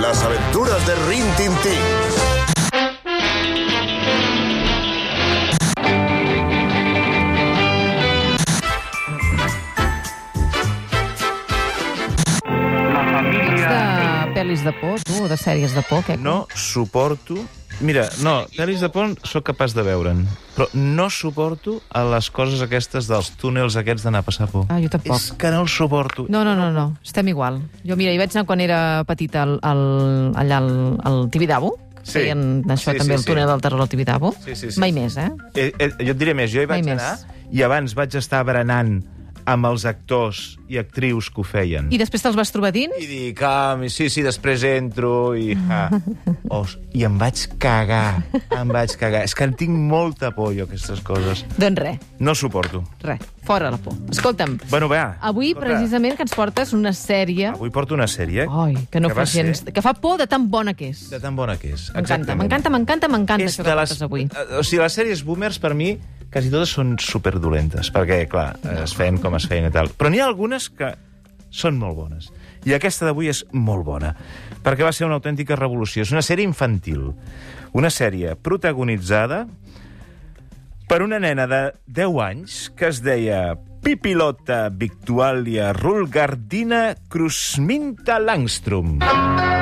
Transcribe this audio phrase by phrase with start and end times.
[0.00, 1.72] Las aventuras de Rin Tin Tin.
[13.58, 16.16] de pel·lis de por, tu, o de sèries de por, què?
[16.16, 17.42] No suporto...
[17.80, 20.22] Mira, no, pel·lis de por sóc capaç de veure'n,
[20.56, 24.66] però no suporto a les coses aquestes dels túnels aquests d'anar a passar por.
[24.68, 25.16] Ah, jo tampoc.
[25.16, 26.26] És que no el suporto.
[26.28, 27.62] No, no, no, no, estem igual.
[27.84, 29.80] Jo, mira, hi vaig anar quan era petita al, al,
[30.36, 30.74] allà al,
[31.04, 32.14] al Tibidabo, Sí.
[32.16, 33.50] feien això Sí, també, sí, el túnel sí.
[33.50, 34.30] del terror al Tibidabo.
[34.44, 34.80] Sí, sí, sí.
[34.80, 35.26] Mai més, eh?
[35.54, 37.02] Eh, eh, jo et diré més, jo hi vaig Mai més.
[37.02, 37.18] anar
[37.52, 39.02] i abans vaig estar berenant
[39.46, 41.88] amb els actors i actrius que ho feien.
[41.90, 42.94] I després te'ls vas trobar dins?
[43.00, 45.56] I dic, ah, sí, sí, després entro i...
[45.70, 45.88] Ah.
[46.50, 49.20] Os, I em vaig cagar, em vaig cagar.
[49.22, 51.44] És que en tinc molta por, jo, aquestes coses.
[51.58, 52.82] Doncs res, No suporto.
[53.02, 53.94] res, fora la por.
[54.10, 55.16] Escolta'm, Bueno, va.
[55.20, 57.52] avui escolta, precisament que ens portes una sèrie...
[57.54, 59.62] Avui porto una sèrie Ai, que no que fa va ser gens...
[59.70, 61.04] Que fa por de tan bona que és.
[61.10, 61.86] de tan bona que és.
[61.94, 62.40] M'encanta, Exactament.
[62.42, 63.88] m'encanta, m'encanta, m'encanta És de que les...
[63.94, 64.26] portes avui.
[64.26, 65.92] eh, O sigui, les sèries boomers, per mi,
[66.32, 69.90] quasi totes són superdolentes, perquè, clar, es feien com es feien i tal.
[69.98, 70.94] Però n'hi ha algunes que
[71.50, 72.30] són molt bones.
[72.68, 74.12] I aquesta d'avui és molt bona,
[74.62, 76.04] perquè va ser una autèntica revolució.
[76.04, 77.10] És una sèrie infantil,
[77.76, 79.46] una sèrie protagonitzada
[80.90, 88.98] per una nena de 10 anys que es deia Pipilota Victualia Rulgardina Cruzminta Langstrom.
[89.00, 89.59] Ja,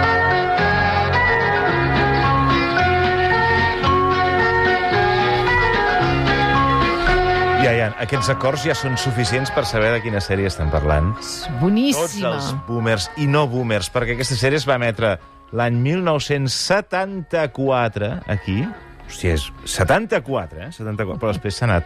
[8.02, 11.08] aquests acords ja són suficients per saber de quina sèrie estem parlant.
[11.18, 12.30] És Tots boníssima.
[12.36, 15.08] els boomers i no boomers, perquè aquesta sèrie es va emetre
[15.56, 18.58] l'any 1974, aquí.
[19.08, 20.70] Hòstia, és 74, eh?
[20.76, 21.84] 74, però després s'ha anat...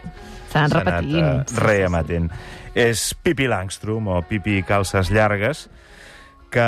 [0.51, 1.23] S'ha anat repetint.
[1.23, 2.27] eh, reemetent.
[2.75, 5.69] És Pipi Langstrom, o Pipi Calces Llargues,
[6.53, 6.65] que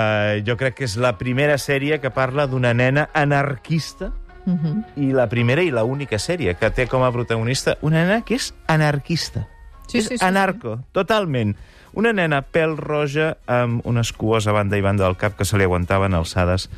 [0.47, 4.09] jo crec que és la primera sèrie que parla d'una nena anarquista
[4.45, 4.83] Mhm.
[4.95, 8.35] i la primera i la única sèrie que té com a protagonista una nena que
[8.35, 9.47] és anarquista.
[9.87, 11.55] Sí, és sí, sí, anarco, totalment.
[11.93, 15.57] Una nena pèl roja amb unes cues a banda i banda del cap que se
[15.57, 16.69] li aguantaven alçades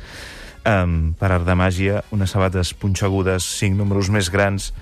[0.64, 4.72] um, per art de màgia, unes sabates punxegudes, cinc números més grans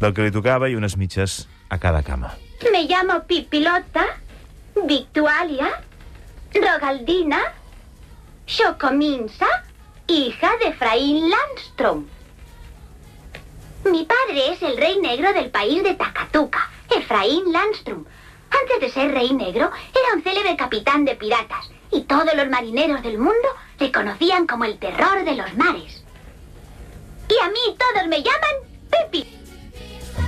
[0.00, 2.32] del que li tocava i unes mitges a cada cama.
[2.72, 4.04] Me llamo Pipilota,
[4.86, 5.70] Victualia,
[6.54, 7.40] Rogaldina,
[8.46, 9.48] Chocominsa,
[10.06, 12.04] hija de Efraín Landstrom.
[13.84, 18.06] Mi padre es el rey negro del país de Takatuka, Efraín Landstrom.
[18.50, 23.02] Antes de ser rey negro, era un célebre capitán de piratas y todos los marineros
[23.02, 26.02] del mundo le conocían como el terror de los mares.
[27.28, 28.53] Y a mí todos me llaman.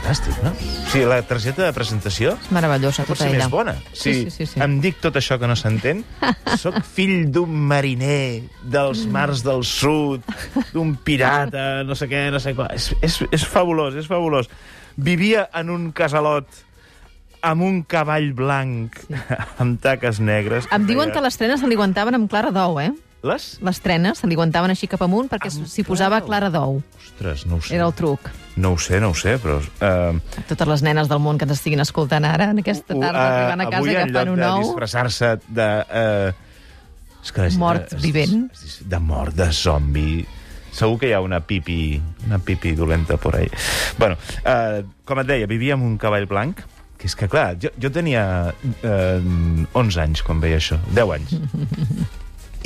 [0.06, 0.52] Fantàstic, no?
[0.54, 3.40] O sigui, la targeta de presentació És meravellosa, tota ella.
[3.40, 3.72] més bona.
[3.90, 4.60] Sí, sí, sí, sí.
[4.62, 6.04] Em dic tot això que no s'entén.
[6.62, 10.22] Soc fill d'un mariner dels mars del sud,
[10.70, 12.68] d'un pirata, no sé què, no sé què.
[12.78, 14.46] És, és, és fabulós, és fabulós.
[14.94, 16.62] Vivia en un casalot
[17.42, 19.18] amb un cavall blanc, sí.
[19.62, 20.70] amb taques negres.
[20.70, 22.92] Em diuen que les trenes se li aguantaven amb clara d'ou, eh?
[23.26, 23.56] Les?
[23.58, 26.82] Les trenes se li aguantaven així cap amunt perquè s'hi posava clara clara d'ou.
[27.02, 27.74] Ostres, no ho sé.
[27.74, 28.30] Era el truc.
[28.56, 29.58] No ho sé, no ho sé, però...
[29.60, 30.16] Uh,
[30.48, 33.66] Totes les nenes del món que ens estiguin escoltant ara, en aquesta tarda, arribant a
[33.68, 34.62] casa avui, en agafant lloc un de ou...
[34.64, 35.68] disfressar-se de...
[35.90, 38.46] Uh, és que Mort es- vivent.
[38.54, 40.24] es- De mort, de zombi...
[40.76, 41.96] Segur que hi ha una pipi,
[42.26, 43.46] una pipi dolenta por ahí.
[43.96, 46.58] Bueno, uh, com et deia, vivia amb un cavall blanc,
[47.00, 51.32] que és que, clar, jo, jo tenia uh, 11 anys quan veia això, 10 anys.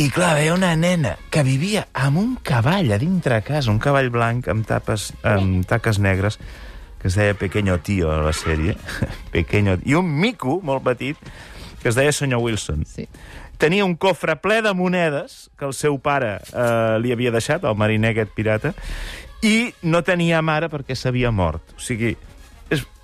[0.00, 4.06] I, clar, veia una nena que vivia amb un cavall a dintre casa, un cavall
[4.08, 6.38] blanc amb, tapes, amb taques negres,
[7.02, 8.78] que es deia Pequeño Tío a la sèrie.
[9.36, 9.76] Pequeño...
[9.84, 11.20] I un mico molt petit
[11.82, 12.86] que es deia Senyor Wilson.
[12.88, 13.04] Sí.
[13.60, 17.76] Tenia un cofre ple de monedes que el seu pare eh, li havia deixat, el
[17.76, 18.72] mariner aquest pirata,
[19.44, 21.76] i no tenia mare perquè s'havia mort.
[21.76, 22.14] O sigui,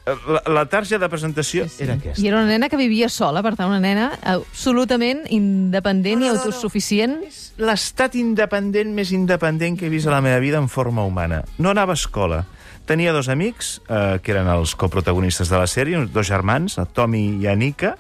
[0.07, 1.85] la, la tarja de presentació Sí, sí.
[1.85, 2.23] era aquesta.
[2.23, 7.19] I era una nena que vivia sola, per tant, una nena absolutament independent i autosuficient.
[7.59, 11.43] l'estat independent més independent que he vist a la meva vida en forma humana.
[11.59, 12.45] No anava a escola.
[12.87, 17.41] Tenia dos amics, eh, que eren els coprotagonistes de la sèrie, dos germans, el Tommy
[17.43, 17.97] i Anika,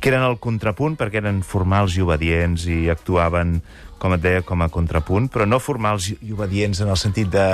[0.00, 3.60] que eren el contrapunt perquè eren formals i obedients i actuaven,
[3.98, 7.46] com et deia, com a contrapunt, però no formals i obedients en el sentit de...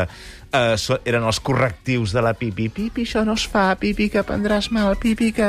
[0.54, 2.68] Eh, so, eren els correctius de la Pipi.
[2.70, 3.72] Pipi, això no es fa.
[3.80, 4.94] Pipi, que prendràs mal.
[5.00, 5.48] Pipi, que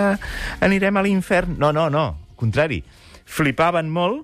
[0.66, 1.58] anirem a l'infern.
[1.62, 2.06] No, no, no.
[2.32, 2.80] Al contrari.
[3.26, 4.24] Flipaven molt,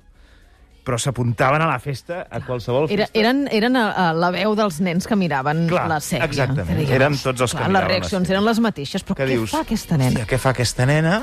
[0.81, 3.19] però s'apuntaven a la festa, a qualsevol Era, festa.
[3.21, 6.25] eren eren a, a la veu dels nens que miraven Clar, la sèrie.
[6.25, 6.71] exactament.
[6.71, 8.37] Que deies, Érem tots els que clar, miraven la Les reaccions sèrie.
[8.39, 10.09] eren les mateixes, però que què dius, fa aquesta nena?
[10.15, 11.19] Hòstia, què fa aquesta nena?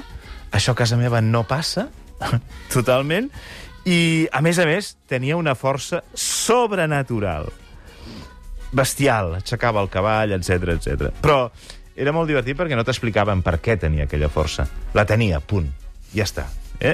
[0.54, 1.88] Això a casa meva no passa,
[2.72, 3.30] totalment.
[3.88, 3.98] I,
[4.34, 7.48] a més a més, tenia una força sobrenatural.
[8.72, 11.08] Bestial, aixecava el cavall, etc etc.
[11.24, 11.46] Però
[11.98, 14.66] era molt divertit perquè no t'explicaven per què tenia aquella força.
[14.94, 15.70] La tenia, punt.
[16.12, 16.44] Ja està.
[16.78, 16.92] Eh?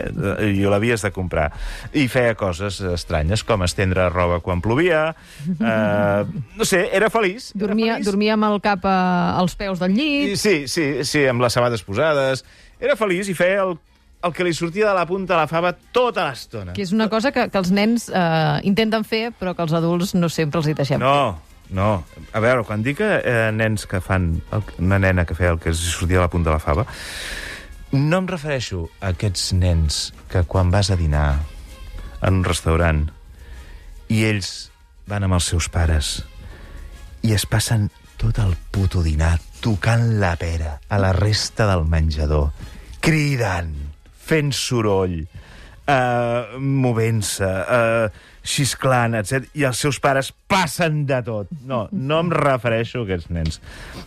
[0.54, 1.48] I l'havies de comprar.
[1.92, 5.02] I feia coses estranyes, com estendre roba quan plovia.
[5.50, 6.20] Eh,
[6.60, 7.50] no sé, era feliç.
[7.56, 8.06] era Dormia, feliç.
[8.08, 8.96] dormia amb el cap a,
[9.42, 10.38] als peus del I, llit.
[10.40, 12.44] sí, sí, sí, amb les sabades posades.
[12.80, 13.76] Era feliç i feia el,
[14.24, 16.74] el que li sortia de la punta de la fava tota l'estona.
[16.76, 20.14] Que és una cosa que, que els nens eh, intenten fer, però que els adults
[20.16, 21.02] no sempre els hi deixem.
[21.02, 21.36] No,
[21.76, 21.90] no.
[22.32, 24.32] A veure, quan dic que eh, nens que fan...
[24.54, 26.86] El, una nena que feia el que els sortia de la punta de la fava,
[27.94, 31.28] no em refereixo a aquests nens que quan vas a dinar
[32.24, 33.04] en un restaurant
[34.10, 34.54] i ells
[35.06, 36.16] van amb els seus pares
[37.24, 37.90] i es passen
[38.20, 42.50] tot el puto dinar tocant la pera a la resta del menjador,
[43.04, 43.93] cridant,
[44.24, 45.22] fent soroll,
[45.88, 49.48] uh, movent-se, uh, xisclant, etc.
[49.56, 51.52] I els seus pares passen de tot.
[51.64, 53.60] No, no em refereixo a aquests nens.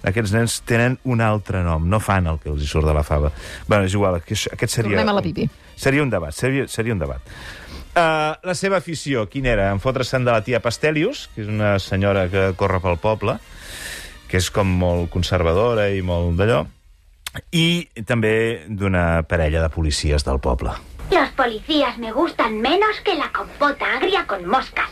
[0.06, 3.06] Aquests nens tenen un altre nom, no fan el que els hi surt de la
[3.08, 3.34] fava.
[3.68, 4.94] Bé, és igual, aquest seria...
[4.94, 5.48] Tornem a la pipi.
[5.78, 7.34] Seria un debat, seria, seria un debat.
[7.98, 9.72] Uh, la seva afició, quina era?
[9.74, 13.40] Enfotre-se'n de la tia Pastelius, que és una senyora que corre pel poble,
[14.30, 16.62] que és com molt conservadora i molt d'allò,
[17.52, 20.72] i també d'una parella de policies del poble.
[21.12, 24.90] Los policías me gustan menos que la compota agria con moscas.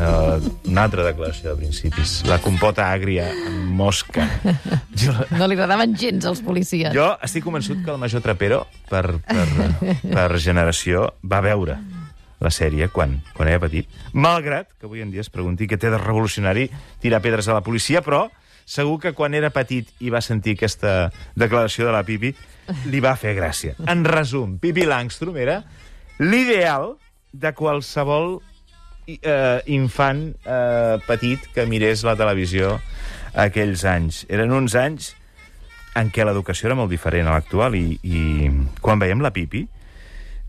[0.00, 0.38] Uh,
[0.70, 2.20] una altra declaració de principis.
[2.24, 4.24] La compota àgria amb mosca.
[5.00, 6.92] Jo, No li agradaven gens als policies.
[6.94, 9.46] jo estic convençut que el major Trapero, per, per,
[10.02, 11.78] per generació, va veure
[12.40, 15.90] la sèrie quan, quan era petit, malgrat que avui en dia es pregunti què té
[15.92, 16.68] de revolucionari
[17.00, 18.28] tirar pedres a la policia, però
[18.70, 22.30] segur que quan era petit i va sentir aquesta declaració de la Pipi,
[22.86, 23.74] li va fer gràcia.
[23.90, 25.60] En resum, Pipi Langstrom era
[26.22, 26.94] l'ideal
[27.32, 28.36] de qualsevol
[29.10, 32.76] eh, infant eh, petit que mirés la televisió
[33.34, 34.24] aquells anys.
[34.30, 35.14] Eren uns anys
[35.98, 38.22] en què l'educació era molt diferent a l'actual i, i
[38.82, 39.64] quan veiem la Pipi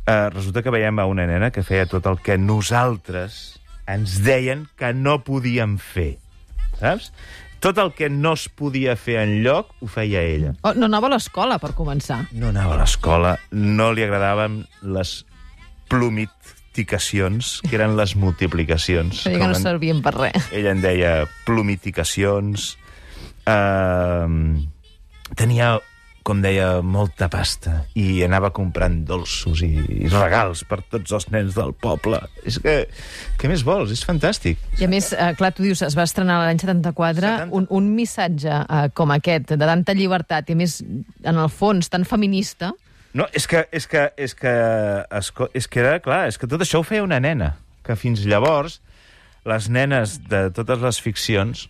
[0.05, 3.41] eh, resulta que veiem a una nena que feia tot el que nosaltres
[3.89, 6.19] ens deien que no podíem fer.
[6.77, 7.11] Saps?
[7.61, 10.55] Tot el que no es podia fer en lloc ho feia ella.
[10.65, 12.23] Oh, no anava a l'escola, per començar.
[12.33, 15.11] No anava a l'escola, no li agradaven les
[15.91, 19.21] plumiticacions, que eren les multiplicacions.
[19.27, 20.47] Feia que no en- servien per res.
[20.51, 22.77] ella en deia plumiticacions.
[23.45, 24.61] Uh,
[25.35, 25.75] tenia,
[26.31, 29.69] com deia, molta pasta i anava comprant dolços i,
[30.01, 32.21] i regals per tots els nens del poble.
[32.47, 32.75] És que,
[33.37, 33.91] què més vols?
[33.91, 34.57] És fantàstic.
[34.79, 37.51] I a més, eh, clar, tu dius, es va estrenar l'any 74, 70.
[37.59, 40.79] un, un missatge eh, com aquest, de tanta llibertat, i més,
[41.27, 42.71] en el fons, tan feminista,
[43.11, 44.51] No, és que, és que, és que,
[45.19, 47.49] esco- és que era, clar, és que tot això ho feia una nena,
[47.83, 48.77] que fins llavors
[49.43, 51.65] les nenes de totes les ficcions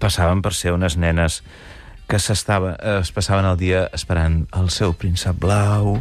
[0.00, 1.42] passaven per ser unes nenes
[2.08, 5.98] que s'estava, eh, es passaven el dia esperant el seu príncep blau,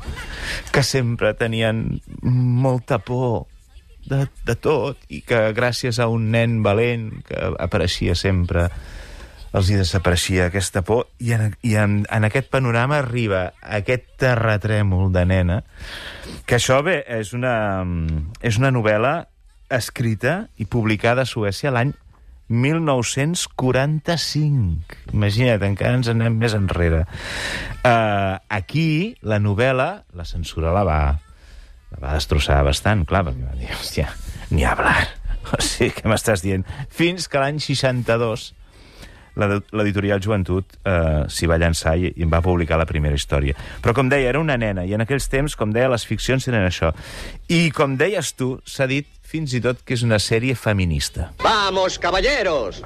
[0.71, 3.45] que sempre tenien molta por
[4.05, 8.67] de, de tot i que gràcies a un nen valent que apareixia sempre
[9.53, 11.07] els hi desapareixia aquesta por.
[11.21, 15.61] I en, i en, en aquest panorama arriba aquest terratrèmol de nena
[16.49, 17.55] que això bé, és una,
[18.41, 19.15] és una novel·la
[19.73, 21.93] escrita i publicada a Suècia l'any
[22.49, 25.11] 1945.
[25.13, 27.01] Imagina't, encara ens anem més enrere.
[27.83, 30.99] Uh, aquí, la novel·la, la censura la va,
[31.93, 34.07] la va destrossar bastant, clar, perquè va dir, hòstia,
[34.51, 35.01] ni hablar.
[35.53, 36.63] O sigui, què m'estàs dient?
[36.89, 38.53] Fins que l'any 62
[39.35, 43.51] la- l'editorial Joventut eh, s'hi va llançar i, i en va publicar la primera història.
[43.83, 46.63] Però, com deia, era una nena, i en aquells temps, com deia, les ficcions eren
[46.63, 46.93] això.
[47.51, 49.03] I, com deies tu, s'ha dit
[49.33, 51.31] fins i tot que és una sèrie feminista.
[51.41, 52.83] Vamos, caballeros.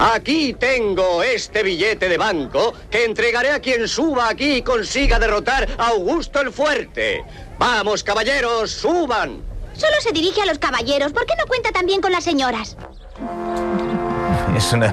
[0.00, 5.68] Aquí tengo este billete de banco que entregaré a quien suba aquí y consiga derrotar
[5.78, 7.22] a Augusto el Fuerte.
[7.58, 9.42] Vamos, caballeros, suban.
[9.74, 11.12] Solo se dirige a los caballeros.
[11.12, 12.76] ¿Por qué no cuenta también con las señoras?
[14.56, 14.88] És una,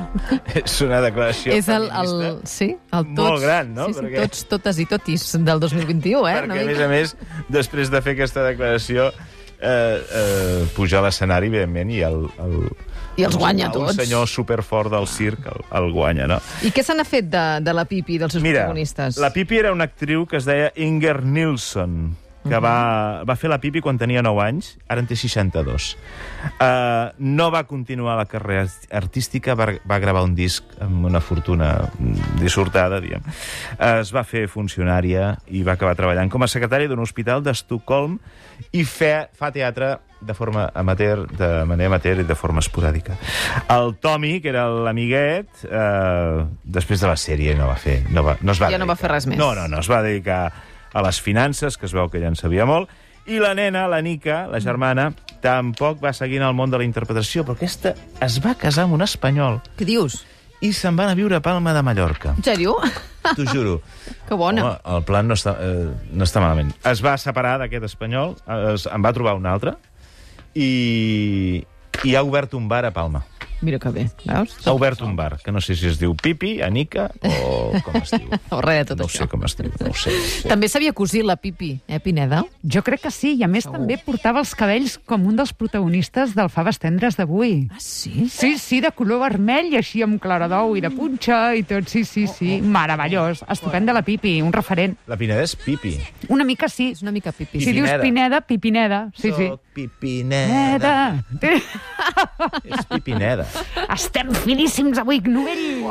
[0.56, 2.12] és una declaració és el, el,
[2.48, 3.88] sí, el tots, Molt gran, no?
[3.89, 6.36] Sí, sí, Perquè- tots, totes i totis del 2021, eh?
[6.38, 7.16] Perquè, a més a més,
[7.51, 9.10] després de fer aquesta declaració,
[9.61, 12.57] eh, eh, puja a l'escenari, evidentment, i el, el,
[13.17, 13.95] I els guanya un tots.
[13.97, 16.37] senyor superfort del circ el, el guanya, no?
[16.63, 19.17] I què se n'ha fet de, de la Pipi dels seus Mira, protagonistes?
[19.17, 22.15] la Pipi era una actriu que es deia Inger Nilsson.
[22.50, 25.89] Que va, va fer la pipi quan tenia 9 anys, ara en té 62.
[26.58, 31.72] Uh, no va continuar la carrera artística, va, va gravar un disc amb una fortuna
[32.42, 33.24] dissortada, diguem.
[33.77, 38.20] Uh, es va fer funcionària i va acabar treballant com a secretària d'un hospital d'Estocolm
[38.74, 43.13] i fe, fa teatre de forma amateur, de manera amateur i de forma esporàdica.
[43.70, 48.00] El Tommy, que era l'amiguet, eh, després de la sèrie no va fer...
[48.10, 49.04] No, va, no es va Ja no va dedicar.
[49.04, 49.38] fer res més.
[49.38, 50.39] No, no, no, es va dedicar
[50.98, 52.89] a les finances, que es veu que ja en sabia molt,
[53.27, 55.12] i la nena, la Nica, la germana,
[55.44, 58.96] tampoc va seguir en el món de la interpretació, però aquesta es va casar amb
[58.98, 60.24] un espanyol Què dius?
[60.63, 62.32] i se'n van a viure a Palma de Mallorca.
[62.34, 62.74] En sèrio?
[63.27, 63.75] T'ho juro.
[64.25, 64.63] Que bona.
[64.63, 66.72] Home, el plan no està, eh, no està malament.
[66.88, 68.34] Es va separar d'aquest espanyol,
[68.74, 69.75] es, en va trobar un altre,
[70.58, 71.62] i,
[72.08, 73.22] i ha obert un bar a Palma.
[73.61, 74.53] Mira que bé, veus?
[74.67, 78.11] Ha obert un bar, que no sé si es diu Pipi, Anica, o com es
[78.13, 78.29] diu.
[78.53, 79.23] O res de tot no això.
[79.25, 80.11] sé com es diu, no ho sé.
[80.43, 80.51] No.
[80.51, 82.43] També sabia cosir la Pipi, eh, Pineda?
[82.63, 83.79] Jo crec que sí, i a més Segur.
[83.79, 87.67] també portava els cabells com un dels protagonistes del Faves Tendres d'avui.
[87.73, 88.27] Ah, sí?
[88.29, 92.03] Sí, sí, de color vermell i així amb claradou i de punxa i tot, sí,
[92.05, 92.59] sí, sí.
[92.61, 93.41] Meravellós.
[93.49, 94.93] Estupenda la Pipi, un referent.
[95.09, 95.95] La Pineda és Pipi.
[96.29, 96.91] Una mica sí.
[96.93, 97.59] És una mica Pipi.
[97.63, 98.03] Si dius Pipineda.
[98.05, 99.01] Pineda, Pipineda.
[99.17, 99.47] Sí, sí.
[99.49, 100.47] Soc Pipineda.
[100.53, 101.53] Neda.
[102.63, 103.47] És Pipineda.
[103.94, 105.86] Estem finíssims avui, Novell.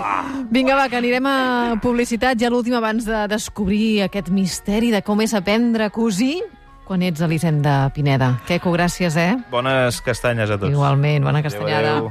[0.53, 1.39] Vinga, va, que anirem a
[1.83, 6.43] publicitat ja l'últim abans de descobrir aquest misteri de com és aprendre a cosir
[6.87, 8.37] quan ets a l'Hisenda Pineda.
[8.47, 9.33] Queco, gràcies, eh?
[9.51, 10.71] Bones castanyes a tots.
[10.71, 11.97] Igualment, bona Adéu, castanyada.
[11.97, 12.05] adéu.